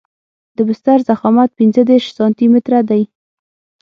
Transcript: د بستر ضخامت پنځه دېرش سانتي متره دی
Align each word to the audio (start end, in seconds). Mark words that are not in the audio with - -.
د 0.55 0.57
بستر 0.67 0.97
ضخامت 1.09 1.49
پنځه 1.59 1.81
دېرش 1.89 2.07
سانتي 2.17 2.45
متره 2.53 2.81
دی 2.89 3.01